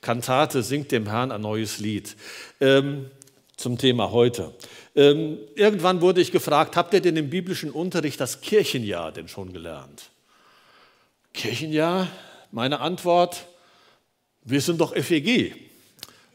[0.00, 2.16] Kantate singt dem Herrn ein neues Lied.
[2.58, 3.10] Ähm,
[3.56, 4.54] zum Thema heute.
[4.94, 9.52] Ähm, irgendwann wurde ich gefragt, habt ihr denn im biblischen Unterricht das Kirchenjahr denn schon
[9.52, 10.10] gelernt?
[11.32, 12.08] Kirchenjahr?
[12.50, 13.46] Meine Antwort,
[14.42, 15.54] wir sind doch FEG.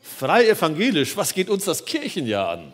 [0.02, 2.74] Frei evangelisch, was geht uns das Kirchenjahr an?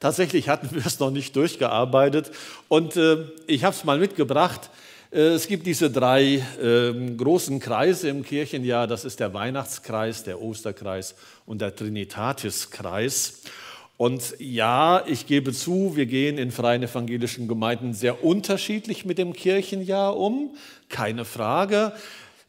[0.00, 2.30] Tatsächlich hatten wir es noch nicht durchgearbeitet
[2.68, 4.70] und äh, ich habe es mal mitgebracht.
[5.16, 8.86] Äh, es gibt diese drei äh, großen Kreise im Kirchenjahr.
[8.86, 11.14] Das ist der Weihnachtskreis, der Osterkreis
[11.46, 13.40] und der Trinitatiskreis.
[13.96, 19.32] Und ja, ich gebe zu, wir gehen in freien evangelischen Gemeinden sehr unterschiedlich mit dem
[19.32, 20.54] Kirchenjahr um,
[20.90, 21.94] keine Frage.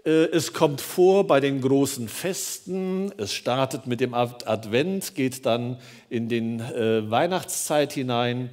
[0.05, 5.77] Äh, es kommt vor bei den großen Festen, es startet mit dem Advent, geht dann
[6.09, 8.49] in den äh, Weihnachtszeit hinein.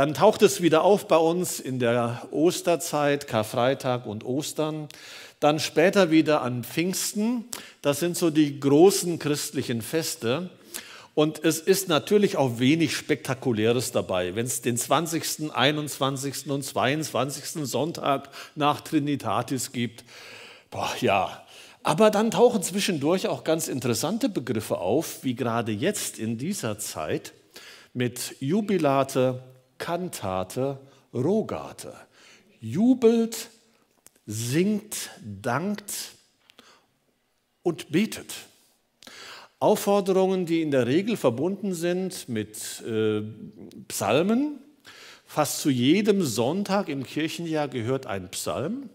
[0.00, 4.88] Dann taucht es wieder auf bei uns in der Osterzeit, Karfreitag und Ostern.
[5.40, 7.44] Dann später wieder an Pfingsten.
[7.82, 10.48] Das sind so die großen christlichen Feste.
[11.14, 14.34] Und es ist natürlich auch wenig Spektakuläres dabei.
[14.34, 16.48] Wenn es den 20., 21.
[16.50, 17.68] und 22.
[17.68, 20.04] Sonntag nach Trinitatis gibt,
[20.70, 21.44] boah, ja.
[21.82, 27.34] Aber dann tauchen zwischendurch auch ganz interessante Begriffe auf, wie gerade jetzt in dieser Zeit
[27.92, 29.42] mit Jubilate,
[29.80, 30.78] Kantate,
[31.12, 31.94] Rogate.
[32.60, 33.48] Jubelt,
[34.26, 36.12] singt, dankt
[37.64, 38.32] und betet.
[39.58, 43.22] Aufforderungen, die in der Regel verbunden sind mit äh,
[43.88, 44.60] Psalmen.
[45.26, 48.90] Fast zu jedem Sonntag im Kirchenjahr gehört ein Psalm,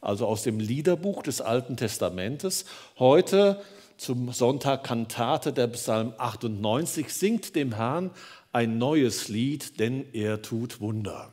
[0.00, 2.64] also aus dem Liederbuch des Alten Testamentes.
[2.98, 3.62] Heute
[3.98, 8.12] zum Sonntag Kantate der Psalm 98 singt dem Herrn
[8.52, 11.32] ein neues Lied, denn er tut Wunder.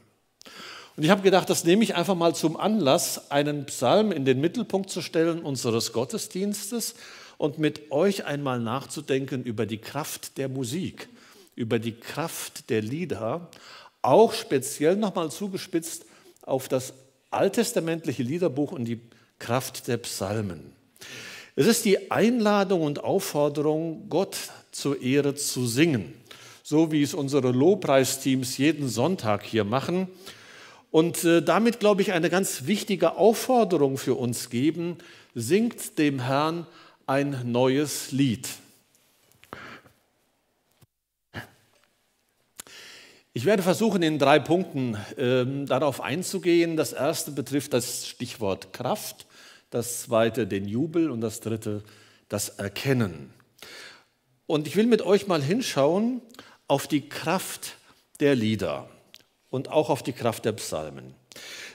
[0.95, 4.39] Und ich habe gedacht, das nehme ich einfach mal zum Anlass, einen Psalm in den
[4.39, 6.95] Mittelpunkt zu stellen unseres Gottesdienstes
[7.37, 11.09] und mit euch einmal nachzudenken über die Kraft der Musik,
[11.55, 13.49] über die Kraft der Lieder,
[14.01, 16.05] auch speziell nochmal zugespitzt
[16.43, 16.93] auf das
[17.29, 19.01] alttestamentliche Liederbuch und die
[19.37, 20.71] Kraft der Psalmen.
[21.57, 24.37] Es ist die Einladung und Aufforderung, Gott
[24.71, 26.13] zur Ehre zu singen
[26.67, 30.07] so wie es unsere Lobpreisteams jeden Sonntag hier machen.
[30.89, 34.97] Und äh, damit, glaube ich, eine ganz wichtige Aufforderung für uns geben,
[35.35, 36.65] singt dem Herrn
[37.05, 38.49] ein neues Lied.
[43.33, 46.77] Ich werde versuchen, in drei Punkten äh, darauf einzugehen.
[46.77, 49.27] Das erste betrifft das Stichwort Kraft,
[49.69, 51.83] das zweite den Jubel und das dritte
[52.27, 53.31] das Erkennen.
[54.47, 56.21] Und ich will mit euch mal hinschauen,
[56.67, 57.77] auf die Kraft
[58.19, 58.89] der Lieder
[59.49, 61.13] und auch auf die Kraft der Psalmen.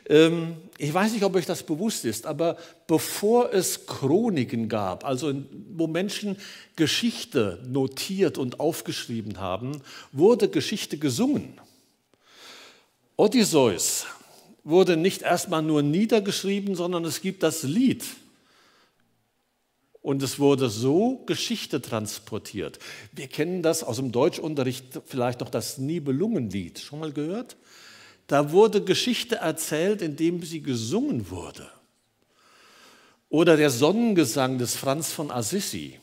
[0.09, 2.57] Ähm, ich weiß nicht, ob euch das bewusst ist, aber
[2.87, 5.33] bevor es Chroniken gab, also
[5.71, 6.37] wo Menschen
[6.77, 9.81] Geschichte notiert und aufgeschrieben haben,
[10.13, 11.61] wurde Geschichte gesungen.
[13.17, 14.07] Odysseus
[14.65, 18.05] wurde nicht erstmal nur niedergeschrieben, sondern es gibt das Lied
[20.03, 22.79] und es wurde so Geschichte transportiert.
[23.13, 26.79] Wir kennen das aus dem Deutschunterricht, vielleicht noch das Nibelungenlied.
[26.79, 27.57] Schon mal gehört?
[28.27, 31.69] Da wurde Geschichte erzählt, indem sie gesungen wurde.
[33.29, 35.99] Oder der Sonnengesang des Franz von Assisi.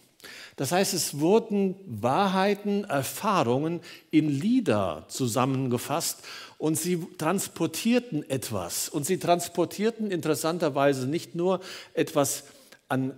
[0.58, 3.82] Das heißt, es wurden Wahrheiten, Erfahrungen
[4.12, 6.24] in Lieder zusammengefasst
[6.58, 8.90] und sie transportierten etwas.
[8.90, 11.62] Und sie transportierten interessanterweise nicht nur
[11.94, 12.46] etwas
[12.90, 13.14] an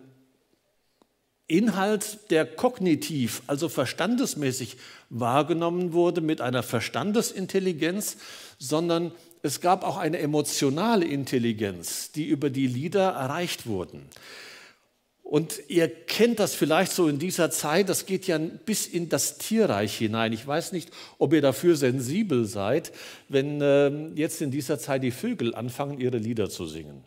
[1.49, 4.77] Inhalt, der kognitiv, also verstandesmäßig
[5.09, 8.17] wahrgenommen wurde mit einer Verstandesintelligenz,
[8.59, 9.11] sondern
[9.41, 14.03] es gab auch eine emotionale Intelligenz, die über die Lieder erreicht wurden.
[15.23, 19.37] Und ihr kennt das vielleicht so in dieser Zeit, das geht ja bis in das
[19.37, 20.33] Tierreich hinein.
[20.33, 22.91] Ich weiß nicht, ob ihr dafür sensibel seid,
[23.27, 27.03] wenn äh, jetzt in dieser Zeit die Vögel anfangen, ihre Lieder zu singen.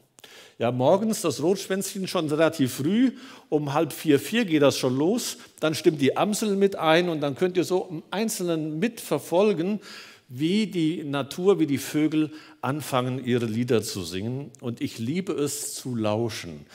[0.58, 3.12] Ja, morgens das Rotschwänzchen schon relativ früh,
[3.48, 5.38] um halb vier, vier geht das schon los.
[5.60, 9.80] Dann stimmt die Amsel mit ein und dann könnt ihr so im Einzelnen mitverfolgen,
[10.28, 12.30] wie die Natur, wie die Vögel
[12.60, 14.50] anfangen, ihre Lieder zu singen.
[14.60, 16.66] Und ich liebe es zu lauschen,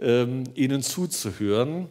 [0.00, 1.88] ähm, ihnen zuzuhören.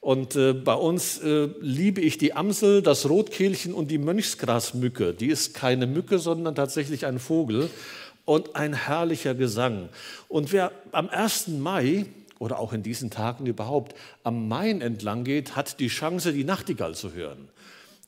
[0.00, 5.14] Und äh, bei uns äh, liebe ich die Amsel, das Rotkehlchen und die Mönchsgrasmücke.
[5.14, 7.70] Die ist keine Mücke, sondern tatsächlich ein Vogel
[8.24, 9.88] und ein herrlicher Gesang.
[10.28, 11.48] Und wer am 1.
[11.48, 12.06] Mai
[12.38, 16.94] oder auch in diesen Tagen überhaupt am Main entlang geht, hat die Chance, die Nachtigall
[16.94, 17.48] zu hören.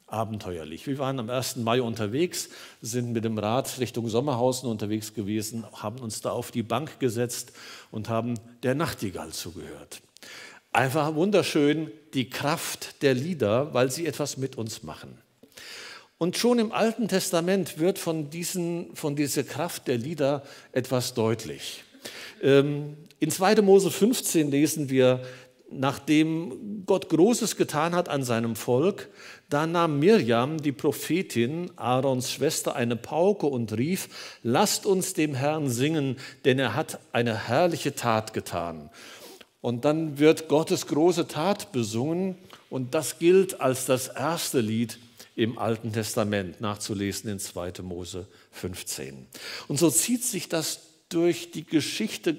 [0.07, 0.87] Abenteuerlich.
[0.87, 1.57] Wir waren am 1.
[1.57, 2.49] Mai unterwegs,
[2.83, 7.53] sind mit dem Rad Richtung Sommerhausen unterwegs gewesen, haben uns da auf die Bank gesetzt
[7.91, 10.03] und haben der Nachtigall zugehört.
[10.73, 15.19] Einfach wunderschön die Kraft der Lieder, weil sie etwas mit uns machen.
[16.19, 21.83] Und schon im Alten Testament wird von, diesen, von dieser Kraft der Lieder etwas deutlich.
[22.43, 23.63] Ähm, in 2.
[23.63, 25.23] Mose 15 lesen wir,
[25.71, 29.09] nachdem Gott Großes getan hat an seinem Volk,
[29.49, 35.69] da nahm Mirjam, die Prophetin, Aarons Schwester, eine Pauke und rief, lasst uns dem Herrn
[35.69, 38.91] singen, denn er hat eine herrliche Tat getan.
[39.61, 42.37] Und dann wird Gottes große Tat besungen
[42.69, 44.99] und das gilt als das erste Lied
[45.37, 47.83] im Alten Testament, nachzulesen in 2.
[47.83, 49.27] Mose 15.
[49.69, 52.37] Und so zieht sich das durch die Geschichte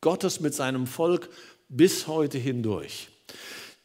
[0.00, 1.28] Gottes mit seinem Volk
[1.68, 3.08] bis heute hindurch.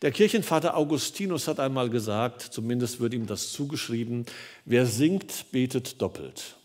[0.01, 4.25] Der Kirchenvater Augustinus hat einmal gesagt, zumindest wird ihm das zugeschrieben,
[4.65, 6.57] wer singt, betet doppelt.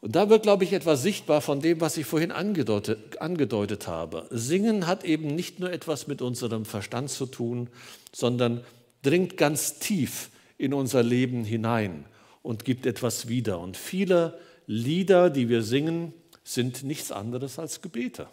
[0.00, 4.26] Und da wird, glaube ich, etwas sichtbar von dem, was ich vorhin angedeutet, angedeutet habe.
[4.30, 7.68] Singen hat eben nicht nur etwas mit unserem Verstand zu tun,
[8.12, 8.64] sondern
[9.02, 12.04] dringt ganz tief in unser Leben hinein
[12.42, 13.58] und gibt etwas wieder.
[13.60, 16.12] Und viele Lieder, die wir singen,
[16.44, 18.28] sind nichts anderes als Gebete,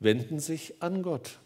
[0.00, 1.38] wenden sich an Gott.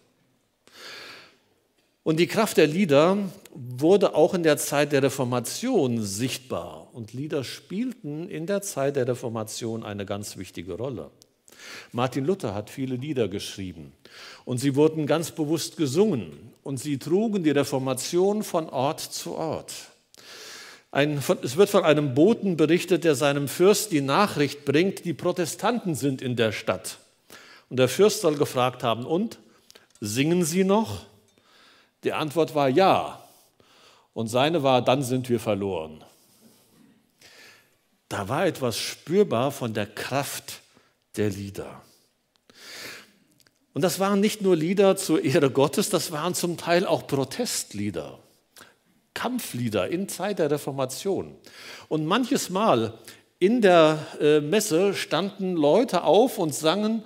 [2.05, 3.17] Und die Kraft der Lieder
[3.55, 6.89] wurde auch in der Zeit der Reformation sichtbar.
[6.93, 11.11] Und Lieder spielten in der Zeit der Reformation eine ganz wichtige Rolle.
[11.93, 13.93] Martin Luther hat viele Lieder geschrieben
[14.45, 19.73] und sie wurden ganz bewusst gesungen und sie trugen die Reformation von Ort zu Ort.
[20.91, 25.95] Ein, es wird von einem Boten berichtet, der seinem Fürst die Nachricht bringt, die Protestanten
[25.95, 26.99] sind in der Stadt.
[27.71, 29.39] Und der Fürst soll gefragt haben, und
[30.01, 31.07] singen sie noch?
[32.05, 33.23] Die Antwort war ja.
[34.13, 36.05] Und seine war, dann sind wir verloren.
[38.11, 40.62] Da war etwas spürbar von der Kraft
[41.17, 41.83] der Lieder.
[43.75, 48.19] Und das waren nicht nur Lieder zur Ehre Gottes, das waren zum Teil auch Protestlieder,
[49.15, 51.35] Kampflieder in Zeit der Reformation.
[51.89, 52.99] Und manches Mal
[53.39, 57.03] in der äh, Messe standen Leute auf und sangen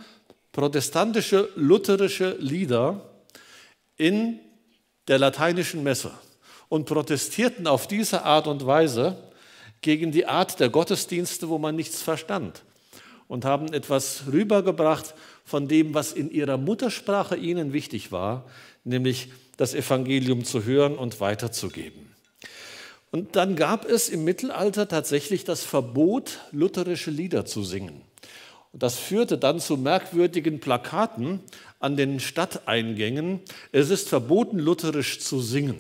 [0.53, 3.11] protestantische, lutherische Lieder
[3.97, 4.41] in
[5.09, 6.11] der lateinischen Messe
[6.69, 9.17] und protestierten auf diese Art und Weise
[9.83, 12.65] gegen die Art der Gottesdienste, wo man nichts verstand
[13.29, 15.15] und haben etwas rübergebracht
[15.45, 18.45] von dem, was in ihrer Muttersprache ihnen wichtig war,
[18.85, 22.15] nämlich das Evangelium zu hören und weiterzugeben.
[23.11, 28.03] Und dann gab es im Mittelalter tatsächlich das Verbot, lutherische Lieder zu singen.
[28.73, 31.41] Das führte dann zu merkwürdigen Plakaten
[31.81, 33.41] an den Stadteingängen.
[33.73, 35.79] Es ist verboten, lutherisch zu singen.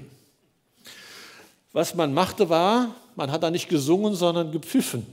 [1.72, 5.06] Was man machte war, man hat da nicht gesungen, sondern gepfiffen.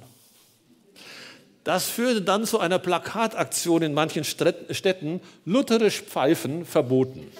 [1.64, 7.32] Das führte dann zu einer Plakataktion in manchen Städten, lutherisch pfeifen verboten.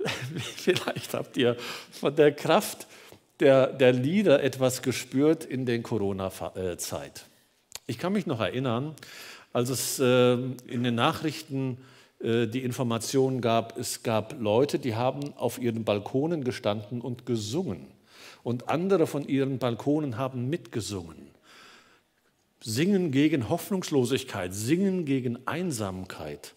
[0.56, 1.56] Vielleicht habt ihr
[1.92, 2.86] von der Kraft
[3.38, 7.26] der, der Lieder etwas gespürt in der Corona-Zeit.
[7.86, 8.94] Ich kann mich noch erinnern,
[9.52, 11.78] als es äh, in den Nachrichten
[12.20, 17.88] äh, die Informationen gab, es gab Leute, die haben auf ihren Balkonen gestanden und gesungen.
[18.42, 21.29] Und andere von ihren Balkonen haben mitgesungen.
[22.62, 26.54] Singen gegen Hoffnungslosigkeit, singen gegen Einsamkeit.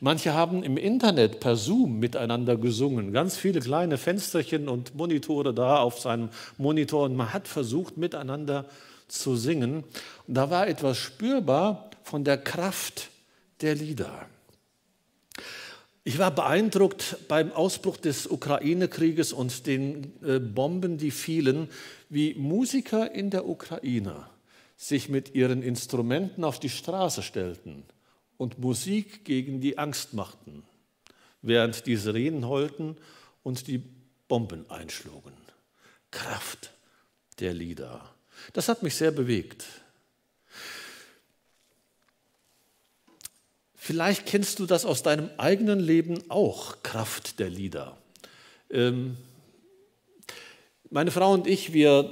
[0.00, 5.78] Manche haben im Internet per Zoom miteinander gesungen, ganz viele kleine Fensterchen und Monitore da
[5.78, 8.66] auf seinem Monitor und man hat versucht, miteinander
[9.08, 9.84] zu singen.
[10.26, 13.10] Und da war etwas spürbar von der Kraft
[13.60, 14.26] der Lieder.
[16.02, 21.68] Ich war beeindruckt beim Ausbruch des Ukraine-Krieges und den äh, Bomben, die fielen,
[22.08, 24.26] wie Musiker in der Ukraine
[24.76, 27.84] sich mit ihren Instrumenten auf die Straße stellten
[28.36, 30.64] und Musik gegen die Angst machten,
[31.42, 32.96] während die Sirenen heulten
[33.42, 33.82] und die
[34.28, 35.32] Bomben einschlugen.
[36.10, 36.72] Kraft
[37.38, 38.14] der Lieder.
[38.52, 39.64] Das hat mich sehr bewegt.
[43.74, 47.96] Vielleicht kennst du das aus deinem eigenen Leben auch, Kraft der Lieder.
[48.68, 49.16] Ähm,
[50.90, 52.10] meine Frau und ich, wir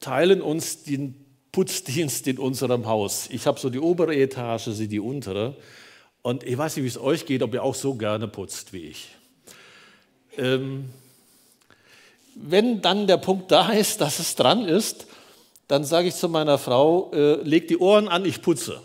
[0.00, 1.14] teilen uns den
[1.52, 3.28] Putzdienst in unserem Haus.
[3.30, 5.56] Ich habe so die obere Etage, sie die untere.
[6.22, 8.82] Und ich weiß nicht, wie es euch geht, ob ihr auch so gerne putzt wie
[8.82, 9.08] ich.
[10.36, 10.90] Ähm,
[12.34, 15.06] wenn dann der Punkt da ist, dass es dran ist,
[15.66, 18.80] dann sage ich zu meiner Frau, äh, leg die Ohren an, ich putze.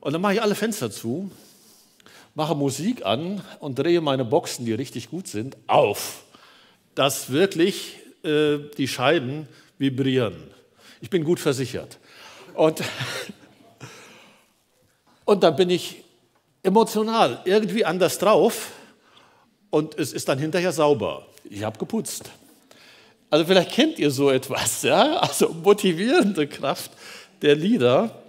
[0.00, 1.30] Und dann mache ich alle Fenster zu,
[2.34, 6.24] mache Musik an und drehe meine Boxen, die richtig gut sind, auf,
[6.94, 9.48] dass wirklich äh, die Scheiben
[9.78, 10.50] vibrieren.
[11.00, 11.98] Ich bin gut versichert.
[12.54, 12.82] Und,
[15.24, 16.04] und dann bin ich
[16.62, 18.72] emotional irgendwie anders drauf
[19.70, 21.26] und es ist dann hinterher sauber.
[21.48, 22.30] Ich habe geputzt.
[23.30, 25.18] Also vielleicht kennt ihr so etwas, ja?
[25.18, 26.90] Also motivierende Kraft
[27.42, 28.22] der Lieder.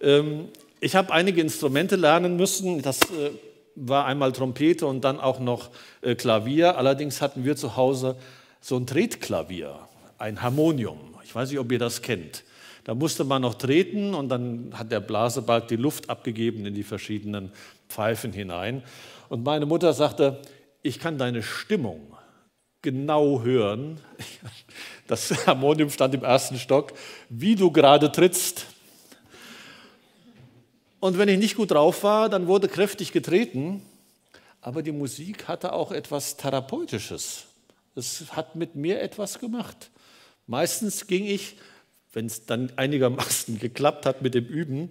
[0.00, 0.48] Ähm,
[0.80, 2.82] ich habe einige Instrumente lernen müssen.
[2.82, 3.30] Das äh,
[3.74, 5.70] war einmal Trompete und dann auch noch
[6.02, 6.76] äh, Klavier.
[6.76, 8.16] Allerdings hatten wir zu Hause
[8.60, 9.78] so ein Tretklavier,
[10.18, 11.14] ein Harmonium.
[11.24, 12.44] Ich weiß nicht, ob ihr das kennt.
[12.84, 16.82] Da musste man noch treten und dann hat der Blasebalg die Luft abgegeben in die
[16.82, 17.50] verschiedenen
[17.88, 18.82] Pfeifen hinein.
[19.30, 20.42] Und meine Mutter sagte,
[20.82, 22.14] ich kann deine Stimmung
[22.82, 24.00] genau hören.
[25.06, 26.94] Das Harmonium stand im ersten Stock,
[27.28, 28.64] wie du gerade trittst.
[30.98, 33.82] Und wenn ich nicht gut drauf war, dann wurde kräftig getreten.
[34.62, 37.44] Aber die Musik hatte auch etwas Therapeutisches.
[37.94, 39.90] Es hat mit mir etwas gemacht.
[40.46, 41.56] Meistens ging ich,
[42.12, 44.90] wenn es dann einigermaßen geklappt hat mit dem Üben,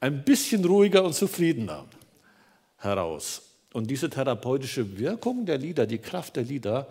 [0.00, 1.86] ein bisschen ruhiger und zufriedener
[2.78, 3.42] heraus.
[3.72, 6.88] Und diese therapeutische Wirkung der Lieder, die Kraft der Lieder,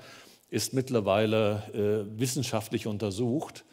[0.50, 3.66] ist mittlerweile äh, wissenschaftlich untersucht,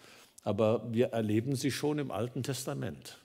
[0.42, 3.18] aber wir erleben sie schon im Alten Testament.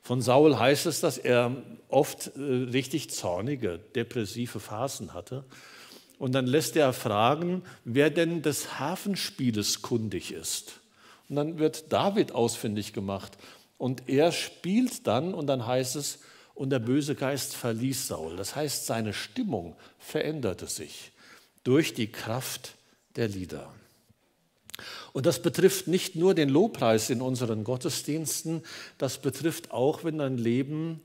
[0.00, 1.56] Von Saul heißt es, dass er
[1.88, 5.44] oft äh, richtig zornige, depressive Phasen hatte.
[6.22, 10.74] Und dann lässt er fragen, wer denn des Hafenspieles kundig ist.
[11.28, 13.36] Und dann wird David ausfindig gemacht.
[13.76, 16.20] Und er spielt dann, und dann heißt es,
[16.54, 18.36] und der böse Geist verließ Saul.
[18.36, 21.10] Das heißt, seine Stimmung veränderte sich
[21.64, 22.76] durch die Kraft
[23.16, 23.74] der Lieder.
[25.12, 28.62] Und das betrifft nicht nur den Lobpreis in unseren Gottesdiensten,
[28.96, 31.00] das betrifft auch, wenn dein Leben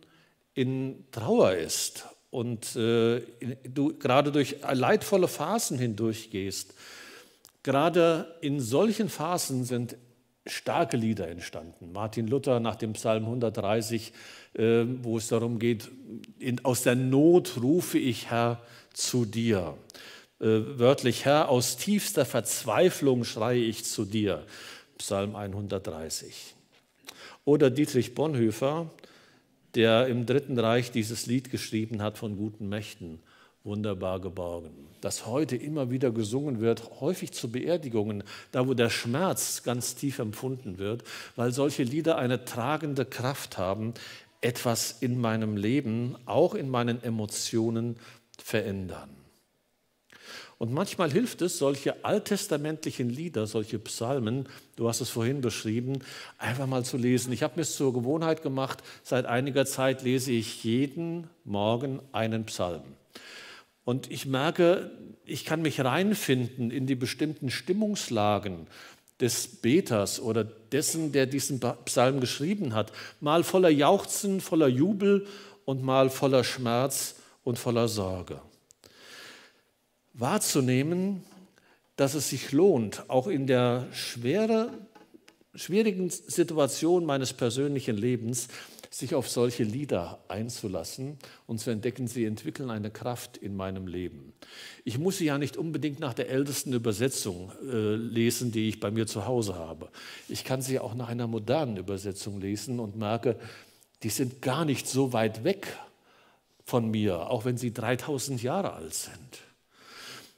[0.54, 3.22] in Trauer ist und äh,
[3.64, 6.74] du gerade durch leidvolle Phasen hindurchgehst.
[7.64, 9.98] Gerade in solchen Phasen sind
[10.46, 11.92] starke Lieder entstanden.
[11.92, 14.14] Martin Luther nach dem Psalm 130,
[14.54, 15.90] äh, wo es darum geht,
[16.40, 18.62] in, aus der Not rufe ich Herr
[18.94, 19.78] zu dir.
[20.40, 24.46] Äh, wörtlich, Herr, aus tiefster Verzweiflung schreie ich zu dir.
[24.98, 26.56] Psalm 130.
[27.46, 28.90] Oder Dietrich Bonhoeffer,
[29.78, 33.20] der im Dritten Reich dieses Lied geschrieben hat von guten Mächten,
[33.64, 34.72] wunderbar geborgen.
[35.02, 40.18] Das heute immer wieder gesungen wird, häufig zu Beerdigungen, da wo der Schmerz ganz tief
[40.18, 41.04] empfunden wird,
[41.36, 43.94] weil solche Lieder eine tragende Kraft haben,
[44.42, 47.98] etwas in meinem Leben, auch in meinen Emotionen
[48.44, 49.17] verändern.
[50.58, 56.00] Und manchmal hilft es, solche alttestamentlichen Lieder, solche Psalmen, du hast es vorhin beschrieben,
[56.40, 57.32] einfach mal zu lesen.
[57.32, 62.46] Ich habe mir es zur Gewohnheit gemacht, seit einiger Zeit lese ich jeden Morgen einen
[62.46, 62.82] Psalm.
[63.84, 64.90] Und ich merke,
[65.26, 68.66] ich kann mich reinfinden in die bestimmten Stimmungslagen
[69.22, 72.92] des Beters oder dessen, der diesen Psalm geschrieben hat.
[73.22, 75.28] Mal voller Jauchzen, voller Jubel
[75.66, 78.42] und mal voller Schmerz und voller Sorge
[80.18, 81.24] wahrzunehmen,
[81.96, 84.72] dass es sich lohnt, auch in der schwere,
[85.56, 88.48] schwierigen Situation meines persönlichen Lebens,
[88.90, 94.34] sich auf solche Lieder einzulassen und zu entdecken, sie entwickeln eine Kraft in meinem Leben.
[94.86, 98.90] Ich muss sie ja nicht unbedingt nach der ältesten Übersetzung äh, lesen, die ich bei
[98.90, 99.90] mir zu Hause habe.
[100.30, 103.38] Ich kann sie auch nach einer modernen Übersetzung lesen und merke,
[104.04, 105.68] die sind gar nicht so weit weg
[106.64, 109.47] von mir, auch wenn sie 3000 Jahre alt sind.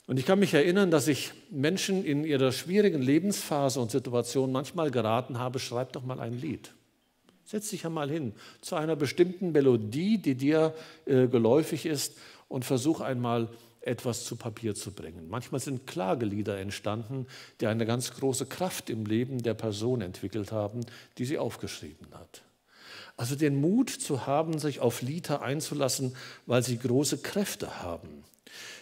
[0.09, 4.89] Und ich kann mich erinnern, dass ich Menschen in ihrer schwierigen Lebensphase und Situation manchmal
[4.89, 6.73] geraten habe, schreib doch mal ein Lied.
[7.45, 10.73] Setz dich einmal hin zu einer bestimmten Melodie, die dir
[11.05, 13.49] äh, geläufig ist und versuch einmal
[13.81, 15.29] etwas zu Papier zu bringen.
[15.29, 17.27] Manchmal sind Klagelieder entstanden,
[17.61, 20.87] die eine ganz große Kraft im Leben der Person entwickelt haben,
[21.19, 22.41] die sie aufgeschrieben hat.
[23.15, 26.15] Also den Mut zu haben, sich auf Lieder einzulassen,
[26.47, 28.23] weil sie große Kräfte haben.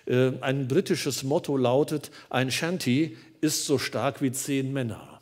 [0.08, 5.22] Äh, ein britisches Motto lautet, ein Shanty ist so stark wie zehn Männer.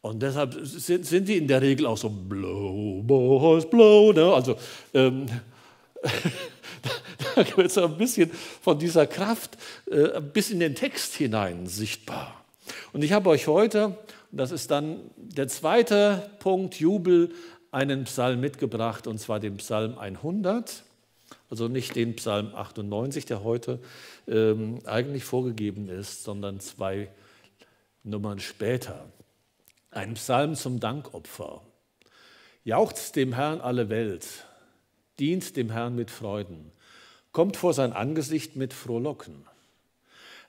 [0.00, 4.12] Und deshalb sind, sind die in der Regel auch so blow, boys, blow.
[4.12, 4.32] Ne?
[4.32, 4.56] Also
[4.94, 5.26] ähm,
[7.34, 8.30] da wird so ein bisschen
[8.62, 9.58] von dieser Kraft
[9.90, 12.44] äh, bis in den Text hinein sichtbar.
[12.92, 13.96] Und ich habe euch heute,
[14.30, 17.30] das ist dann der zweite Punkt, Jubel,
[17.70, 20.84] einen Psalm mitgebracht, und zwar den Psalm 100.
[21.50, 23.80] Also nicht den Psalm 98, der heute
[24.26, 27.08] ähm, eigentlich vorgegeben ist, sondern zwei
[28.02, 29.06] Nummern später.
[29.90, 31.62] Ein Psalm zum Dankopfer.
[32.64, 34.26] Jauchzt dem Herrn alle Welt,
[35.18, 36.70] dient dem Herrn mit Freuden,
[37.32, 39.46] kommt vor sein Angesicht mit Frohlocken.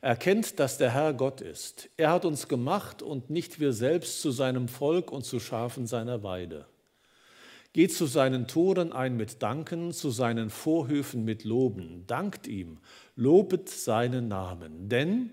[0.02, 1.90] Erkennt, dass der Herr Gott ist.
[1.98, 6.24] Er hat uns gemacht und nicht wir selbst zu seinem Volk und zu Schafen seiner
[6.24, 6.66] Weide.
[7.72, 12.04] Geht zu seinen Toren ein mit Danken, zu seinen Vorhöfen mit Loben.
[12.08, 12.80] Dankt ihm,
[13.16, 14.90] lobet seinen Namen.
[14.90, 15.32] Denn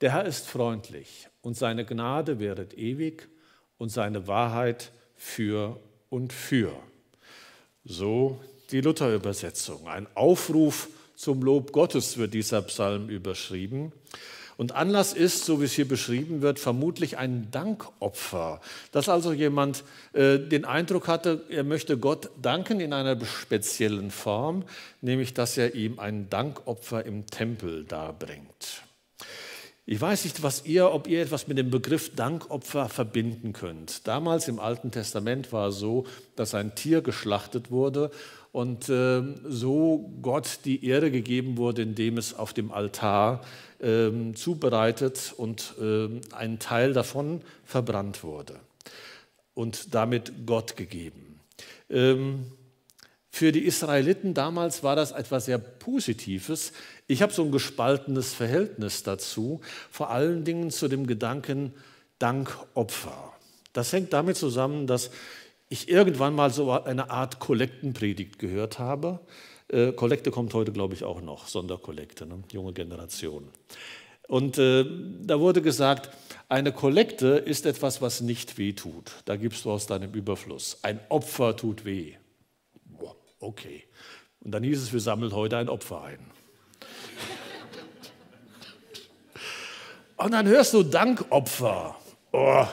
[0.00, 3.28] der Herr ist freundlich und seine Gnade wäret ewig
[3.78, 6.72] und seine Wahrheit für und für.
[7.84, 8.40] So
[8.72, 9.86] die Luther-Übersetzung.
[9.86, 13.92] Ein Aufruf zum Lob Gottes wird dieser Psalm überschrieben.
[14.56, 18.60] Und Anlass ist, so wie es hier beschrieben wird, vermutlich ein Dankopfer.
[18.90, 19.84] Dass also jemand
[20.14, 24.64] äh, den Eindruck hatte, er möchte Gott danken in einer speziellen Form,
[25.02, 28.82] nämlich dass er ihm ein Dankopfer im Tempel darbringt.
[29.88, 34.08] Ich weiß nicht, was ihr, ob ihr etwas mit dem Begriff Dankopfer verbinden könnt.
[34.08, 38.10] Damals im Alten Testament war es so, dass ein Tier geschlachtet wurde
[38.56, 43.42] und äh, so Gott die Ehre gegeben wurde, indem es auf dem Altar
[43.80, 48.58] äh, zubereitet und äh, ein Teil davon verbrannt wurde
[49.52, 51.38] und damit Gott gegeben.
[51.90, 52.46] Ähm,
[53.28, 56.72] für die Israeliten damals war das etwas sehr Positives.
[57.08, 59.60] Ich habe so ein gespaltenes Verhältnis dazu,
[59.90, 61.74] vor allen Dingen zu dem Gedanken
[62.18, 63.34] Dankopfer.
[63.74, 65.10] Das hängt damit zusammen, dass
[65.68, 69.20] ich irgendwann mal so eine Art Kollektenpredigt gehört habe.
[69.68, 72.42] Äh, Kollekte kommt heute, glaube ich, auch noch, Sonderkollekte, ne?
[72.52, 73.48] junge Generation.
[74.28, 74.84] Und äh,
[75.22, 76.10] da wurde gesagt,
[76.48, 79.12] eine Kollekte ist etwas, was nicht weh tut.
[79.24, 80.78] Da gibst du aus deinem Überfluss.
[80.82, 82.14] Ein Opfer tut weh.
[82.84, 83.84] Boah, okay.
[84.40, 86.18] Und dann hieß es, wir sammeln heute ein Opfer ein.
[90.16, 91.96] Und dann hörst du Dankopfer.
[92.32, 92.66] Oh,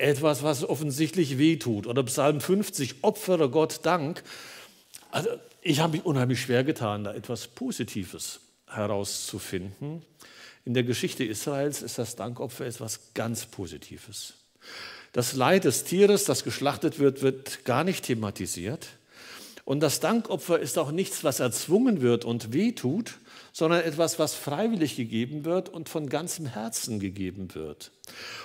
[0.00, 1.86] etwas, was offensichtlich wehtut.
[1.86, 4.22] Oder Psalm 50, opfere Gott Dank.
[5.10, 5.28] Also
[5.62, 10.02] ich habe mich unheimlich schwer getan, da etwas Positives herauszufinden.
[10.64, 14.34] In der Geschichte Israels ist das Dankopfer etwas ganz Positives.
[15.12, 18.88] Das Leid des Tieres, das geschlachtet wird, wird gar nicht thematisiert.
[19.64, 23.14] Und das Dankopfer ist auch nichts, was erzwungen wird und wehtut,
[23.52, 27.90] sondern etwas, was freiwillig gegeben wird und von ganzem Herzen gegeben wird.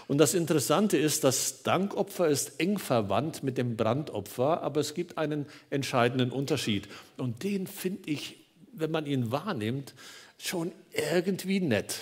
[0.08, 5.18] Und das Interessante ist, das Dankopfer ist eng verwandt mit dem Brandopfer, aber es gibt
[5.18, 6.88] einen entscheidenden Unterschied.
[7.18, 8.38] Und den finde ich,
[8.74, 9.94] wenn man ihn wahrnimmt,
[10.38, 11.98] schon irgendwie nett.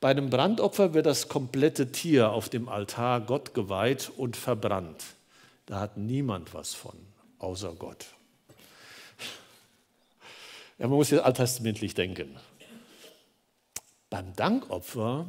[0.00, 5.04] Bei einem Brandopfer wird das komplette Tier auf dem Altar Gott geweiht und verbrannt.
[5.66, 6.96] Da hat niemand was von,
[7.38, 8.06] außer Gott.
[10.82, 12.36] Ja, man muss jetzt alttestamentlich denken.
[14.10, 15.26] Beim Dankopfer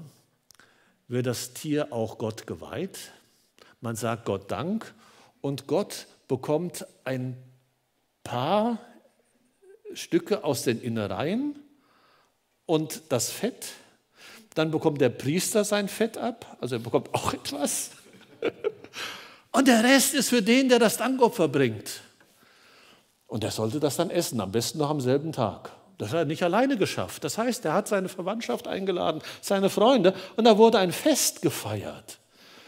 [1.07, 3.11] wird das Tier auch Gott geweiht.
[3.79, 4.95] Man sagt Gott Dank
[5.41, 7.37] und Gott bekommt ein
[8.23, 8.79] paar
[9.93, 11.59] Stücke aus den Innereien
[12.65, 13.73] und das Fett.
[14.55, 17.91] Dann bekommt der Priester sein Fett ab, also er bekommt auch etwas.
[19.51, 22.01] Und der Rest ist für den, der das Dankopfer bringt.
[23.33, 25.71] Und er sollte das dann essen, am besten noch am selben Tag.
[25.97, 27.23] Das hat er nicht alleine geschafft.
[27.23, 32.19] Das heißt, er hat seine Verwandtschaft eingeladen, seine Freunde, und da wurde ein Fest gefeiert.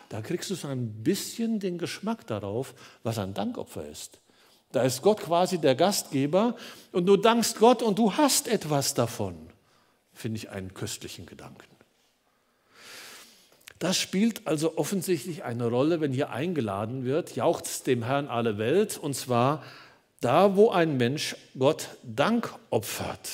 [0.09, 2.73] Da kriegst du so ein bisschen den Geschmack darauf,
[3.03, 4.17] was ein Dankopfer ist.
[4.71, 6.55] Da ist Gott quasi der Gastgeber
[6.91, 9.35] und du dankst Gott und du hast etwas davon.
[10.13, 11.75] Finde ich einen köstlichen Gedanken.
[13.77, 18.97] Das spielt also offensichtlich eine Rolle, wenn hier eingeladen wird, jauchzt dem Herrn alle Welt,
[18.97, 19.61] und zwar
[20.21, 23.29] da, wo ein Mensch Gott Dank opfert.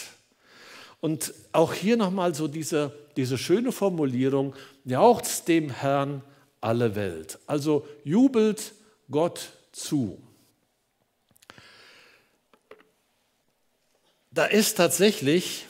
[1.00, 6.22] Und auch hier nochmal so diese, diese schöne Formulierung, jauchzt dem Herrn
[6.60, 7.40] alle Welt.
[7.48, 8.74] Also jubelt
[9.10, 10.22] Gott zu.
[14.32, 15.66] Da ist tatsächlich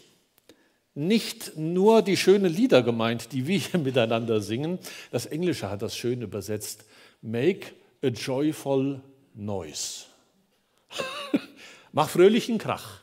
[0.94, 4.78] nicht nur die schönen Lieder gemeint, die wir hier miteinander singen.
[5.12, 6.86] Das Englische hat das schön übersetzt.
[7.22, 7.68] Make
[8.04, 9.02] a joyful
[9.34, 10.11] noise.
[11.92, 13.00] Mach fröhlichen Krach.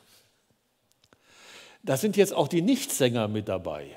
[1.83, 3.97] Da sind jetzt auch die Nichtsänger mit dabei.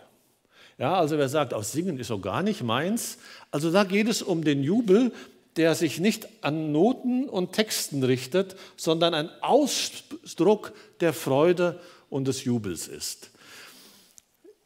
[0.77, 3.17] Ja, also wer sagt, aus Singen ist so gar nicht meins.
[3.51, 5.11] Also da geht es um den Jubel,
[5.57, 12.45] der sich nicht an Noten und Texten richtet, sondern ein Ausdruck der Freude und des
[12.45, 13.31] Jubels ist.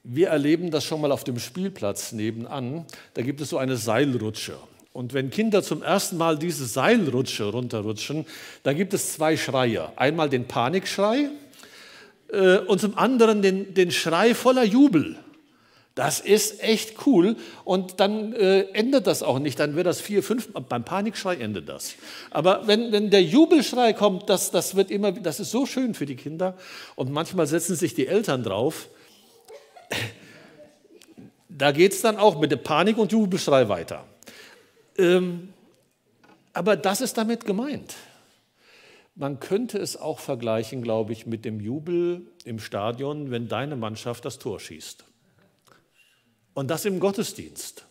[0.04, 2.86] Wir erleben das schon mal auf dem Spielplatz nebenan.
[3.16, 4.56] Da gibt es so eine Seilrutsche.
[4.96, 8.26] Und wenn Kinder zum ersten Mal diese Seilrutsche runterrutschen,
[8.64, 9.90] dann gibt es zwei Schreie.
[9.98, 11.32] Einmal den Panikschrei
[12.32, 15.18] äh, und zum anderen den, den Schrei voller Jubel.
[15.96, 17.36] Das ist echt cool.
[17.66, 19.60] Und dann äh, endet das auch nicht.
[19.60, 21.96] Dann wird das vier, fünf, beim Panikschrei endet das.
[22.32, 26.06] Aber wenn, wenn der Jubelschrei kommt, das, das, wird immer, das ist so schön für
[26.06, 26.56] die Kinder.
[26.96, 28.88] Und manchmal setzen sich die Eltern drauf.
[31.50, 34.06] Da geht es dann auch mit dem Panik und Jubelschrei weiter.
[34.98, 35.54] Ähm,
[36.54, 37.96] Aber das ist damit gemeint.
[39.16, 44.26] Man könnte es auch vergleichen, glaube ich, mit dem Jubel im Stadion, wenn deine Mannschaft
[44.26, 45.04] das Tor schießt.
[46.54, 47.86] Und das im Gottesdienst.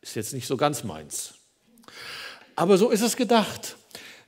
[0.00, 1.34] Ist jetzt nicht so ganz meins.
[2.54, 3.76] Aber so ist es gedacht.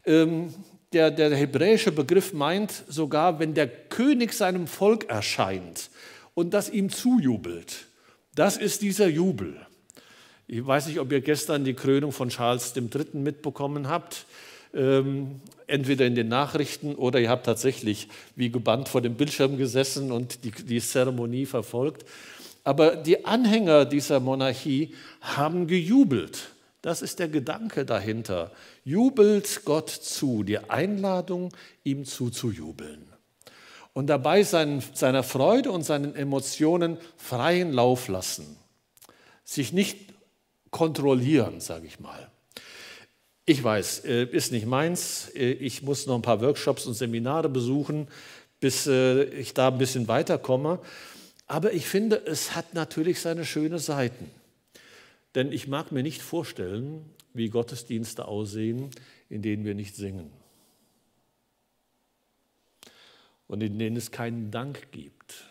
[0.04, 0.52] Ähm,
[0.92, 5.90] der, der hebräische Begriff meint sogar, wenn der König seinem Volk erscheint
[6.34, 7.86] und das ihm zujubelt.
[8.34, 9.66] Das ist dieser Jubel.
[10.50, 13.06] Ich weiß nicht, ob ihr gestern die Krönung von Charles III.
[13.12, 14.24] mitbekommen habt.
[14.72, 20.11] Ähm, entweder in den Nachrichten oder ihr habt tatsächlich wie gebannt vor dem Bildschirm gesessen
[20.11, 22.06] und die, die Zeremonie verfolgt.
[22.64, 26.48] Aber die Anhänger dieser Monarchie haben gejubelt.
[26.80, 28.50] Das ist der Gedanke dahinter.
[28.84, 31.52] Jubelt Gott zu, die Einladung,
[31.84, 33.06] ihm zuzujubeln.
[33.92, 38.56] Und dabei seinen, seiner Freude und seinen Emotionen freien Lauf lassen.
[39.44, 40.07] Sich nicht
[40.70, 42.31] kontrollieren, sage ich mal.
[43.44, 45.31] Ich weiß, äh, ist nicht meins.
[45.35, 48.09] Äh, ich muss noch ein paar Workshops und Seminare besuchen,
[48.61, 50.81] bis äh, ich da ein bisschen weiterkomme.
[51.46, 54.31] Aber ich finde, es hat natürlich seine schönen Seiten.
[55.35, 58.90] Denn ich mag mir nicht vorstellen, wie Gottesdienste aussehen,
[59.31, 60.31] in denen wir nicht singen.
[63.46, 65.44] Und in denen es keinen Dank gibt.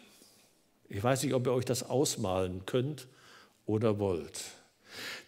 [0.87, 3.07] Ich weiß nicht, ob ihr euch das ausmalen könnt
[3.65, 4.43] oder wollt.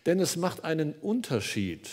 [0.06, 1.90] Denn es macht einen Unterschied,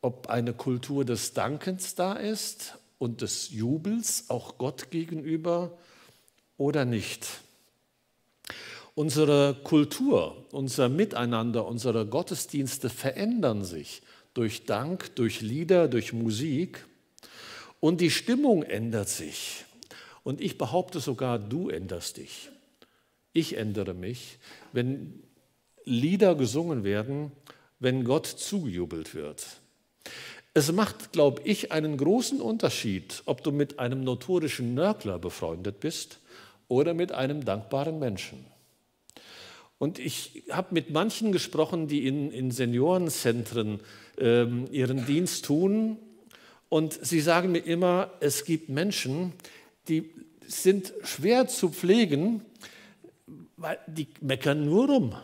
[0.00, 5.78] ob eine Kultur des Dankens da ist und des Jubels auch Gott gegenüber
[6.56, 7.26] oder nicht.
[8.94, 14.02] Unsere Kultur, unser Miteinander, unsere Gottesdienste verändern sich
[14.34, 16.86] durch Dank, durch Lieder, durch Musik
[17.80, 19.64] und die Stimmung ändert sich.
[20.24, 22.50] Und ich behaupte sogar, du änderst dich.
[23.32, 24.38] Ich ändere mich,
[24.72, 25.22] wenn
[25.84, 27.32] Lieder gesungen werden,
[27.78, 29.44] wenn Gott zugejubelt wird.
[30.54, 36.18] Es macht, glaube ich, einen großen Unterschied, ob du mit einem notorischen Nörgler befreundet bist
[36.68, 38.44] oder mit einem dankbaren Menschen.
[39.78, 43.80] Und ich habe mit manchen gesprochen, die in, in Seniorenzentren
[44.18, 45.96] ähm, ihren Dienst tun.
[46.68, 49.32] Und sie sagen mir immer, es gibt Menschen,
[49.88, 50.10] die
[50.46, 52.42] sind schwer zu pflegen,
[53.56, 55.14] weil die meckern nur rum.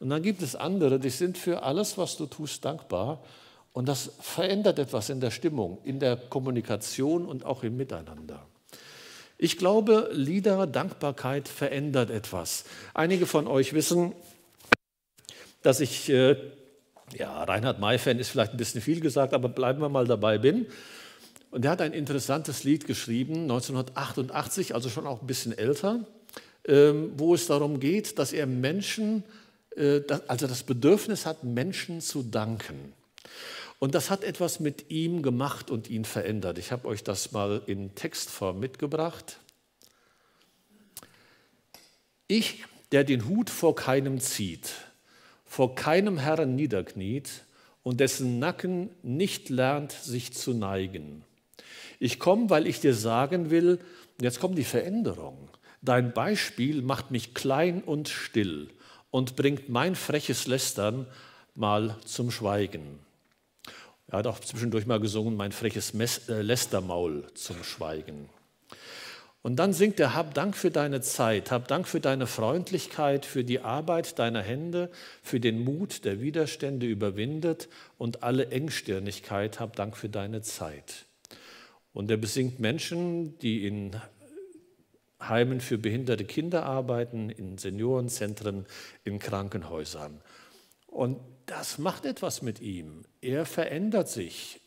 [0.00, 3.22] Und dann gibt es andere, die sind für alles, was du tust, dankbar.
[3.72, 8.46] Und das verändert etwas in der Stimmung, in der Kommunikation und auch im Miteinander.
[9.36, 12.64] Ich glaube, Lieder, Dankbarkeit verändert etwas.
[12.94, 14.14] Einige von euch wissen,
[15.62, 16.36] dass ich, äh,
[17.16, 20.66] ja, Reinhard May-Fan ist vielleicht ein bisschen viel gesagt, aber bleiben wir mal dabei bin.
[21.50, 26.00] Und er hat ein interessantes Lied geschrieben, 1988, also schon auch ein bisschen älter,
[26.66, 29.24] ähm, wo es darum geht, dass er Menschen
[30.28, 32.92] also das Bedürfnis hat, Menschen zu danken.
[33.78, 36.58] Und das hat etwas mit ihm gemacht und ihn verändert.
[36.58, 39.40] Ich habe euch das mal in Textform mitgebracht.
[42.28, 44.70] Ich, der den Hut vor keinem zieht,
[45.44, 47.44] vor keinem Herrn niederkniet
[47.82, 51.24] und dessen Nacken nicht lernt, sich zu neigen.
[51.98, 53.80] Ich komme, weil ich dir sagen will,
[54.20, 55.50] jetzt kommt die Veränderung.
[55.82, 58.70] Dein Beispiel macht mich klein und still
[59.14, 61.06] und bringt mein freches Lästern
[61.54, 62.98] mal zum Schweigen.
[64.08, 68.28] Er hat auch zwischendurch mal gesungen, mein freches äh, Lästermaul zum Schweigen.
[69.42, 73.44] Und dann singt er, hab Dank für deine Zeit, hab Dank für deine Freundlichkeit, für
[73.44, 74.90] die Arbeit deiner Hände,
[75.22, 81.04] für den Mut, der Widerstände überwindet und alle Engstirnigkeit, hab Dank für deine Zeit.
[81.92, 83.94] Und er besingt Menschen, die in
[85.28, 88.66] Heimen für behinderte Kinder arbeiten, in Seniorenzentren,
[89.04, 90.20] in Krankenhäusern.
[90.86, 93.04] Und das macht etwas mit ihm.
[93.20, 94.60] Er verändert sich.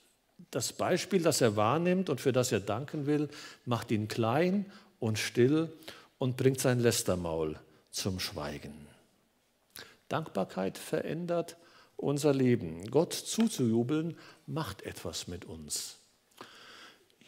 [0.52, 3.30] Das Beispiel, das er wahrnimmt und für das er danken will,
[3.66, 4.66] macht ihn klein
[5.00, 5.72] und still
[6.18, 7.60] und bringt sein Lästermaul
[7.92, 8.88] zum Schweigen.
[10.10, 11.58] Dankbarkeit verändert
[11.96, 12.90] unser Leben.
[12.92, 15.98] Gott zuzujubeln macht etwas mit uns.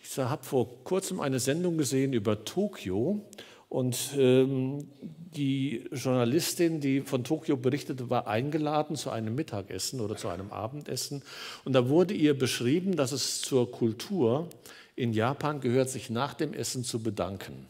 [0.04, 3.22] Ich habe vor kurzem eine Sendung gesehen über Tokio
[3.70, 10.28] und ähm, die Journalistin, die von Tokio berichtete, war eingeladen zu einem Mittagessen oder zu
[10.28, 11.22] einem Abendessen.
[11.66, 14.50] Und da wurde ihr beschrieben, dass es zur Kultur
[14.96, 17.68] in Japan gehört, sich nach dem Essen zu bedanken.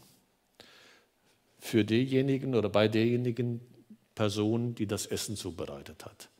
[1.58, 3.60] Für diejenigen oder bei derjenigen
[4.14, 6.30] Person, die das Essen zubereitet hat.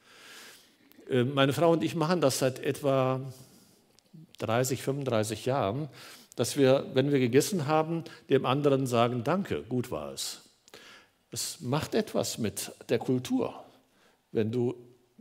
[1.11, 3.21] Ähm, meine Frau und ich machen das seit etwa
[4.41, 5.89] 30, 35 Jahren,
[6.37, 10.43] dass wir, wenn wir gegessen haben, dem anderen sagen, danke, gut war es.
[11.31, 13.63] Es macht etwas mit der Kultur,
[14.33, 14.75] wenn du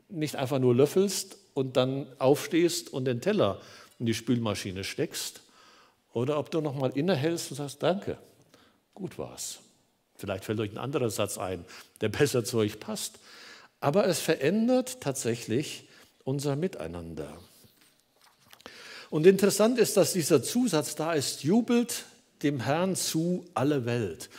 [0.07, 3.61] nicht einfach nur löffelst und dann aufstehst und den Teller
[3.99, 5.41] in die Spülmaschine steckst
[6.13, 8.17] oder ob du nochmal innehältst und sagst, danke,
[8.93, 9.59] gut war's.
[10.15, 11.65] Vielleicht fällt euch ein anderer Satz ein,
[12.01, 13.19] der besser zu euch passt.
[13.79, 15.87] Aber es verändert tatsächlich
[16.23, 17.37] unser Miteinander.
[19.09, 22.05] Und interessant ist, dass dieser Zusatz da ist, jubelt
[22.43, 24.29] dem Herrn zu alle Welt.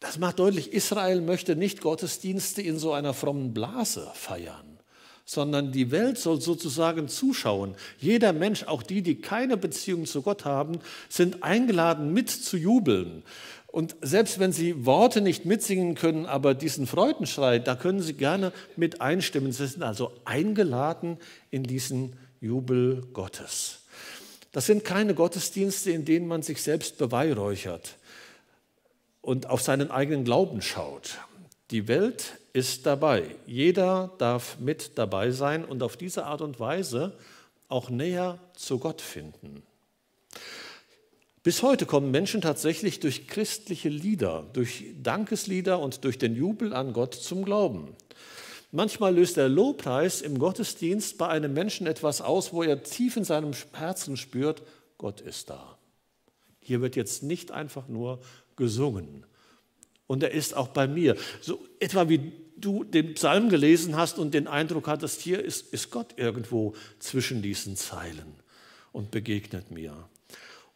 [0.00, 4.78] Das macht deutlich, Israel möchte nicht Gottesdienste in so einer frommen Blase feiern,
[5.24, 7.74] sondern die Welt soll sozusagen zuschauen.
[7.98, 10.78] Jeder Mensch, auch die, die keine Beziehung zu Gott haben,
[11.08, 13.24] sind eingeladen, mit zu jubeln.
[13.66, 18.52] Und selbst wenn sie Worte nicht mitsingen können, aber diesen Freudenschrei, da können sie gerne
[18.76, 19.52] mit einstimmen.
[19.52, 21.18] Sie sind also eingeladen
[21.50, 23.77] in diesen Jubel Gottes.
[24.58, 27.94] Das sind keine Gottesdienste, in denen man sich selbst beweihräuchert
[29.20, 31.18] und auf seinen eigenen Glauben schaut.
[31.70, 33.22] Die Welt ist dabei.
[33.46, 37.16] Jeder darf mit dabei sein und auf diese Art und Weise
[37.68, 39.62] auch näher zu Gott finden.
[41.44, 46.92] Bis heute kommen Menschen tatsächlich durch christliche Lieder, durch Dankeslieder und durch den Jubel an
[46.92, 47.94] Gott zum Glauben.
[48.70, 53.24] Manchmal löst der Lobpreis im Gottesdienst bei einem Menschen etwas aus, wo er tief in
[53.24, 54.62] seinem Herzen spürt,
[54.98, 55.78] Gott ist da.
[56.60, 58.20] Hier wird jetzt nicht einfach nur
[58.56, 59.24] gesungen.
[60.06, 61.16] Und er ist auch bei mir.
[61.40, 65.90] So etwa wie du den Psalm gelesen hast und den Eindruck hattest, hier ist, ist
[65.90, 68.34] Gott irgendwo zwischen diesen Zeilen
[68.92, 70.08] und begegnet mir.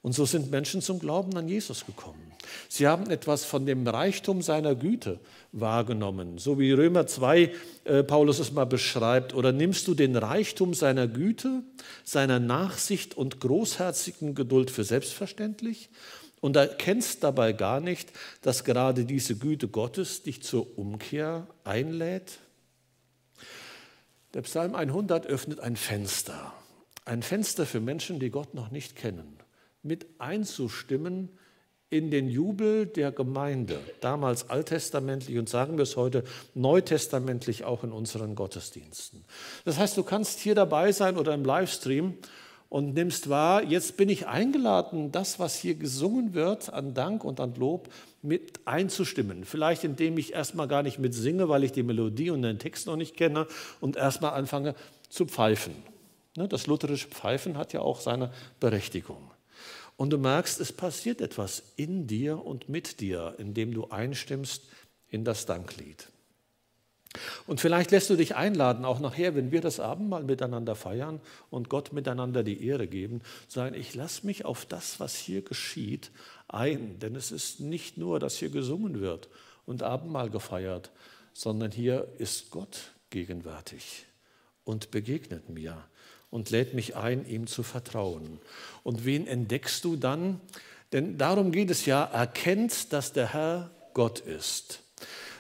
[0.03, 2.33] Und so sind Menschen zum Glauben an Jesus gekommen.
[2.69, 5.21] Sie haben etwas von dem Reichtum seiner Güte
[5.53, 7.53] wahrgenommen, so wie Römer 2
[7.85, 9.33] äh, Paulus es mal beschreibt.
[9.33, 11.63] Oder nimmst du den Reichtum seiner Güte,
[12.03, 15.89] seiner Nachsicht und großherzigen Geduld für selbstverständlich
[16.41, 18.11] und erkennst dabei gar nicht,
[18.43, 22.41] dass gerade diese Güte Gottes dich zur Umkehr einlädt?
[24.35, 26.53] Der Psalm 100 öffnet ein Fenster,
[27.05, 29.42] ein Fenster für Menschen, die Gott noch nicht kennen
[29.83, 31.29] mit einzustimmen
[31.93, 37.93] in den Jubel der Gemeinde, damals alttestamentlich und sagen wir es heute neutestamentlich auch in
[37.93, 39.25] unseren Gottesdiensten.
[39.67, 42.15] Das heißt, du kannst hier dabei sein oder im Livestream
[42.71, 47.39] und nimmst wahr, jetzt bin ich eingeladen, das, was hier gesungen wird, an Dank und
[47.39, 47.91] an Lob,
[48.23, 49.45] mit einzustimmen.
[49.45, 52.97] Vielleicht indem ich erstmal gar nicht mitsinge, weil ich die Melodie und den Text noch
[52.97, 53.47] nicht kenne
[53.83, 54.75] und erstmal anfange
[55.11, 55.75] zu pfeifen.
[56.39, 59.32] Ne, das lutherische Pfeifen hat ja auch seine Berechtigung.
[60.03, 64.65] Und du merkst, es passiert etwas in dir und mit dir, indem du einstimmst
[65.09, 66.09] in das Danklied.
[67.47, 71.69] Und vielleicht lässt du dich einladen, auch nachher, wenn wir das Abendmahl miteinander feiern und
[71.69, 76.11] Gott miteinander die Ehre geben, sagen, ich lasse mich auf das, was hier geschieht,
[76.49, 76.99] ein.
[76.99, 79.29] Denn es ist nicht nur, dass hier gesungen wird
[79.67, 80.91] und Abendmahl gefeiert,
[81.33, 84.07] sondern hier ist Gott gegenwärtig
[84.65, 85.85] und begegnet mir
[86.33, 88.41] und lädt mich ein, ihm zu vertrauen.
[88.83, 90.41] Und wen entdeckst du dann?
[90.93, 94.83] Denn darum geht es ja, erkennt, dass der Herr Gott ist.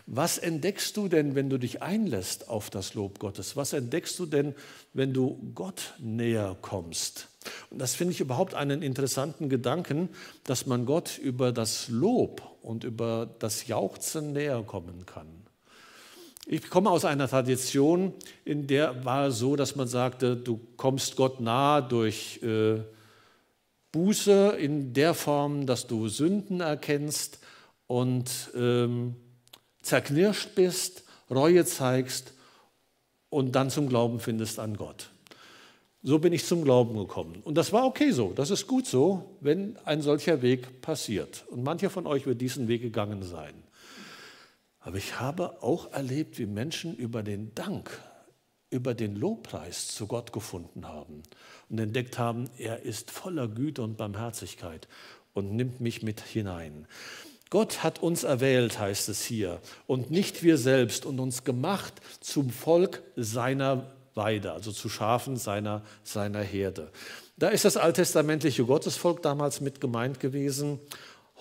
[0.06, 3.56] Was entdeckst du denn, wenn du dich einlässt auf das Lob Gottes?
[3.56, 4.54] Was entdeckst du denn,
[4.92, 7.28] wenn du Gott näher kommst?
[7.70, 10.10] Und das finde ich überhaupt einen interessanten Gedanken,
[10.44, 15.41] dass man Gott über das Lob und über das Jauchzen näher kommen kann.
[16.46, 18.12] Ich komme aus einer Tradition,
[18.44, 22.80] in der war es so, dass man sagte, du kommst Gott nahe durch äh,
[23.92, 27.38] Buße in der Form, dass du Sünden erkennst
[27.86, 29.14] und ähm,
[29.82, 32.34] zerknirscht bist, Reue zeigst
[33.28, 35.10] und dann zum Glauben findest an Gott.
[36.02, 37.40] So bin ich zum Glauben gekommen.
[37.44, 41.44] Und das war okay so, das ist gut so, wenn ein solcher Weg passiert.
[41.48, 43.54] Und mancher von euch wird diesen Weg gegangen sein.
[44.82, 47.90] Aber ich habe auch erlebt, wie Menschen über den Dank,
[48.70, 51.22] über den Lobpreis zu Gott gefunden haben
[51.68, 54.88] und entdeckt haben, er ist voller Güte und Barmherzigkeit
[55.34, 56.86] und nimmt mich mit hinein.
[57.50, 62.50] Gott hat uns erwählt, heißt es hier, und nicht wir selbst und uns gemacht zum
[62.50, 66.90] Volk seiner Weide, also zu Schafen seiner, seiner Herde.
[67.36, 70.80] Da ist das alttestamentliche Gottesvolk damals mit gemeint gewesen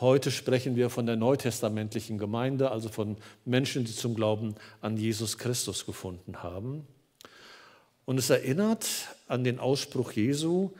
[0.01, 5.37] Heute sprechen wir von der neutestamentlichen Gemeinde, also von Menschen, die zum Glauben an Jesus
[5.37, 6.87] Christus gefunden haben.
[8.05, 8.87] Und es erinnert
[9.27, 10.71] an den Ausspruch Jesu,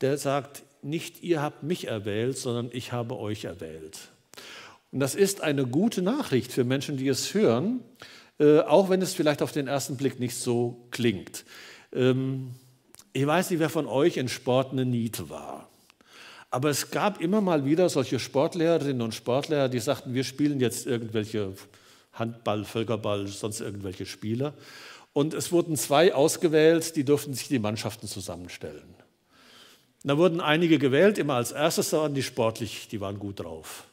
[0.00, 3.98] der sagt, nicht ihr habt mich erwählt, sondern ich habe euch erwählt.
[4.92, 7.80] Und das ist eine gute Nachricht für Menschen, die es hören,
[8.38, 11.44] äh, auch wenn es vielleicht auf den ersten Blick nicht so klingt.
[11.92, 12.52] Ähm,
[13.12, 15.69] ich weiß nicht, wer von euch in Sport eine Niete war.
[16.50, 20.86] Aber es gab immer mal wieder solche Sportlehrerinnen und Sportlehrer, die sagten, wir spielen jetzt
[20.86, 21.52] irgendwelche
[22.12, 24.52] Handball, Völkerball, sonst irgendwelche Spiele.
[25.12, 28.94] Und es wurden zwei ausgewählt, die durften sich die Mannschaften zusammenstellen.
[30.02, 33.84] Da wurden einige gewählt, immer als erstes waren die sportlich, die waren gut drauf.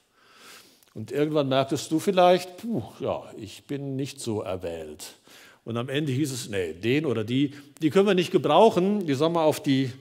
[0.93, 5.15] Und irgendwann merktest du vielleicht, puh, ja, ich bin nicht so erwählt.
[5.63, 9.13] Und am Ende hieß es, nee, den oder die, die können wir nicht gebrauchen, die
[9.13, 9.91] sollen wir auf die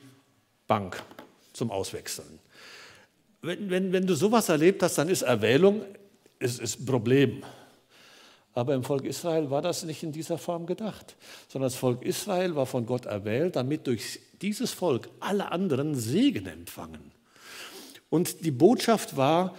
[0.69, 1.03] Bank
[1.53, 2.39] zum Auswechseln.
[3.47, 5.83] Wenn, wenn, wenn du sowas erlebt hast, dann ist Erwählung
[6.39, 7.43] ist, ist ein Problem.
[8.53, 11.15] Aber im Volk Israel war das nicht in dieser Form gedacht,
[11.49, 16.47] sondern das Volk Israel war von Gott erwählt, damit durch dieses Volk alle anderen Segen
[16.47, 17.13] empfangen.
[18.09, 19.55] Und die Botschaft war,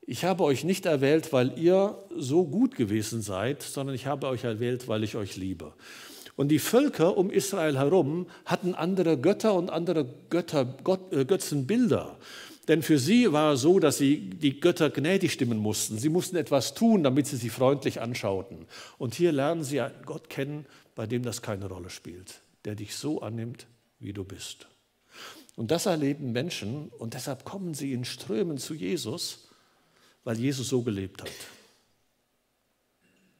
[0.00, 4.44] ich habe euch nicht erwählt, weil ihr so gut gewesen seid, sondern ich habe euch
[4.44, 5.74] erwählt, weil ich euch liebe.
[6.36, 12.16] Und die Völker um Israel herum hatten andere Götter und andere Götter, Gott, äh, Götzenbilder.
[12.68, 15.98] Denn für sie war es so, dass sie die Götter gnädig stimmen mussten.
[15.98, 18.66] Sie mussten etwas tun, damit sie sie freundlich anschauten.
[18.98, 22.94] Und hier lernen sie einen Gott kennen, bei dem das keine Rolle spielt, der dich
[22.94, 23.66] so annimmt,
[23.98, 24.68] wie du bist.
[25.56, 29.50] Und das erleben Menschen und deshalb kommen sie in Strömen zu Jesus
[30.24, 31.30] weil Jesus so gelebt hat.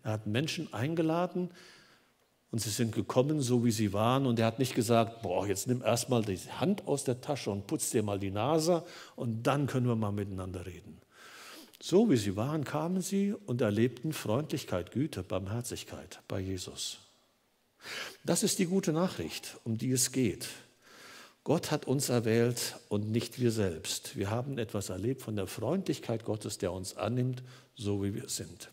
[0.02, 1.50] Er hat Menschen eingeladen
[2.50, 4.26] und sie sind gekommen, so wie sie waren.
[4.26, 7.66] Und er hat nicht gesagt, boah, jetzt nimm erstmal die Hand aus der Tasche und
[7.66, 8.84] putz dir mal die Nase
[9.16, 11.00] und dann können wir mal miteinander reden.
[11.82, 16.98] So wie sie waren, kamen sie und erlebten Freundlichkeit, Güte, Barmherzigkeit bei Jesus.
[18.24, 20.48] Das ist die gute Nachricht, um die es geht.
[21.42, 24.16] Gott hat uns erwählt und nicht wir selbst.
[24.16, 27.42] Wir haben etwas erlebt von der Freundlichkeit Gottes, der uns annimmt,
[27.76, 28.70] so wie wir sind.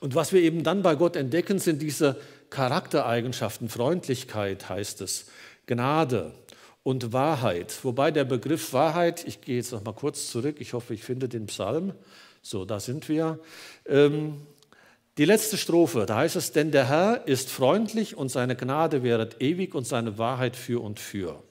[0.00, 2.20] Und was wir eben dann bei Gott entdecken, sind diese
[2.50, 3.68] Charaktereigenschaften.
[3.68, 5.26] Freundlichkeit heißt es,
[5.66, 6.32] Gnade
[6.82, 7.78] und Wahrheit.
[7.82, 11.28] Wobei der Begriff Wahrheit, ich gehe jetzt noch mal kurz zurück, ich hoffe, ich finde
[11.28, 11.92] den Psalm.
[12.42, 13.38] So, da sind wir.
[13.86, 14.42] Ähm,
[15.18, 19.40] die letzte Strophe, da heißt es, denn der Herr ist freundlich und seine Gnade währet
[19.40, 21.42] ewig und seine Wahrheit für und für.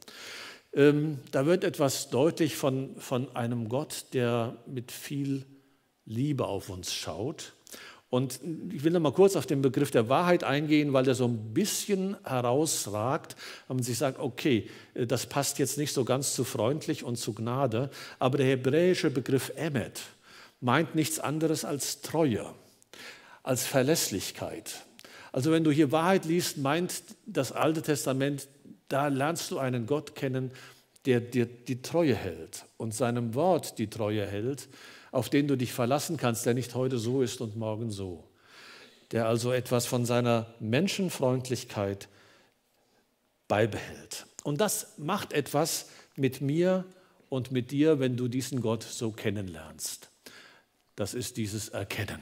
[0.74, 5.45] Ähm, da wird etwas deutlich von, von einem Gott, der mit viel
[6.06, 7.54] Liebe auf uns schaut.
[8.12, 8.39] Und
[8.71, 11.54] ich will noch mal kurz auf den Begriff der Wahrheit eingehen, weil der so ein
[11.54, 13.36] bisschen herausragt,
[13.67, 17.15] wenn man sich sagt, okay, äh, das passt jetzt nicht so ganz zu freundlich und
[17.15, 20.02] zu Gnade, aber der hebräische Begriff Emmet
[20.60, 22.54] meint nichts anderes als Treue
[23.43, 24.86] als Verlässlichkeit.
[25.32, 28.47] Also wenn du hier Wahrheit liest, meint das Alte Testament,
[28.88, 30.52] da lernst du einen Gott kennen,
[31.06, 34.67] der dir die Treue hält und seinem Wort die Treue hält,
[35.12, 38.24] auf den du dich verlassen kannst, der nicht heute so ist und morgen so.
[39.12, 42.08] Der also etwas von seiner Menschenfreundlichkeit
[43.47, 44.26] beibehält.
[44.43, 46.86] Und das macht etwas mit mir
[47.30, 50.10] und mit dir, wenn du diesen Gott so kennenlernst.
[50.95, 52.19] Das ist dieses Erkennen.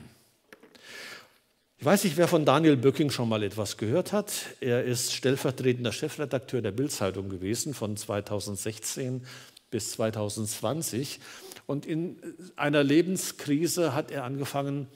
[1.82, 4.34] Ich weiß nicht, wer von Daniel Böcking schon mal etwas gehört hat.
[4.60, 9.26] Er ist stellvertretender Chefredakteur der Bildzeitung gewesen von 2016
[9.70, 11.20] bis 2020.
[11.66, 12.18] Und in
[12.56, 14.88] einer Lebenskrise hat er angefangen,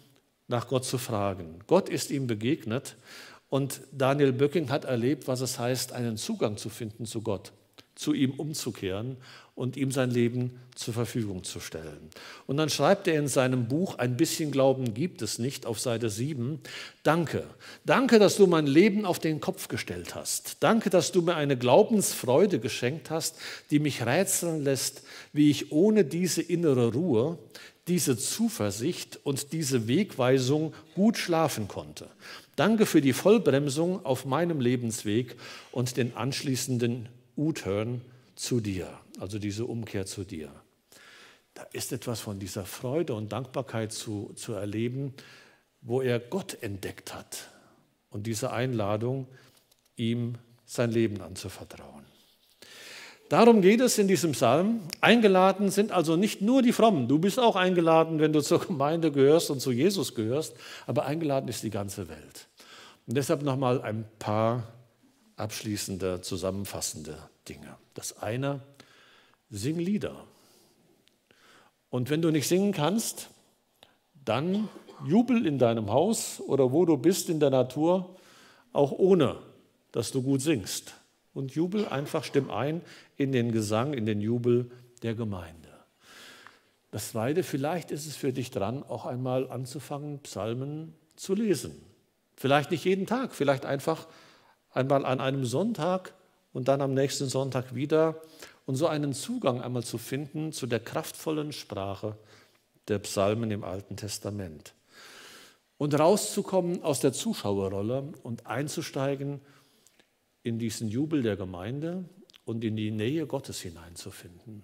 [0.48, 1.60] nach Gott zu fragen.
[1.68, 2.96] Gott ist ihm begegnet
[3.50, 7.54] und Daniel Böcking hat erlebt, was es heißt, einen Zugang zu finden zu Gott,
[7.96, 9.18] zu ihm umzukehren
[9.56, 12.10] und ihm sein Leben zur Verfügung zu stellen.
[12.48, 16.10] Und dann schreibt er in seinem Buch Ein bisschen Glauben gibt es nicht auf Seite
[16.10, 16.60] 7,
[17.04, 17.46] Danke,
[17.86, 20.58] danke, dass du mein Leben auf den Kopf gestellt hast.
[20.62, 23.36] Danke, dass du mir eine Glaubensfreude geschenkt hast,
[23.70, 25.04] die mich rätseln lässt,
[25.34, 27.38] wie ich ohne diese innere Ruhe,
[27.88, 32.08] diese Zuversicht und diese Wegweisung gut schlafen konnte.
[32.56, 35.36] Danke für die Vollbremsung auf meinem Lebensweg
[35.72, 38.02] und den anschließenden U-Turn
[38.36, 40.50] zu dir also diese Umkehr zu dir.
[41.54, 45.14] Da ist etwas von dieser Freude und Dankbarkeit zu, zu erleben,
[45.82, 47.50] wo er Gott entdeckt hat
[48.10, 49.28] und diese Einladung,
[49.96, 52.04] ihm sein Leben anzuvertrauen.
[53.30, 54.82] Darum geht es in diesem Psalm.
[55.02, 57.08] Eingeladen sind also nicht nur die Frommen.
[57.08, 60.56] Du bist auch eingeladen, wenn du zur Gemeinde gehörst und zu Jesus gehörst,
[60.88, 62.48] aber eingeladen ist die ganze Welt.
[63.06, 64.68] Und deshalb nochmal ein paar
[65.36, 67.18] abschließende, zusammenfassende
[67.48, 67.78] Dinge.
[67.94, 68.62] Das eine,
[69.50, 70.26] sing Lieder.
[71.90, 73.30] Und wenn du nicht singen kannst,
[74.26, 74.70] dann
[75.06, 78.16] jubel in deinem Haus oder wo du bist in der Natur,
[78.72, 79.38] auch ohne,
[79.92, 80.96] dass du gut singst.
[81.34, 82.82] Und jubel einfach, stimm ein
[83.18, 84.72] in den Gesang, in den Jubel
[85.02, 85.70] der Gemeinde.
[86.92, 91.76] Das Zweite, vielleicht ist es für dich dran, auch einmal anzufangen, Psalmen zu lesen.
[92.36, 94.08] Vielleicht nicht jeden Tag, vielleicht einfach
[94.74, 96.14] einmal an einem Sonntag
[96.52, 98.22] und dann am nächsten Sonntag wieder
[98.66, 102.18] und so einen Zugang einmal zu finden zu der kraftvollen Sprache
[102.88, 104.74] der Psalmen im Alten Testament.
[105.78, 109.42] und rauszukommen aus der Zuschauerrolle und einzusteigen
[110.42, 112.06] in diesen Jubel der Gemeinde
[112.46, 114.64] und in die Nähe Gottes hineinzufinden.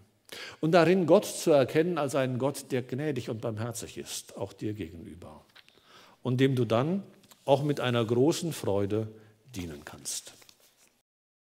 [0.61, 4.73] Und darin Gott zu erkennen als einen Gott, der gnädig und barmherzig ist, auch dir
[4.73, 5.43] gegenüber.
[6.21, 7.03] Und dem du dann
[7.43, 9.07] auch mit einer großen Freude
[9.55, 10.38] dienen kannst.